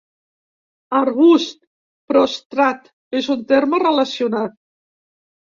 Arbust 0.99 1.59
prostrat 2.13 2.89
és 3.21 3.31
un 3.35 3.45
terme 3.53 3.83
relacionat. 3.87 4.59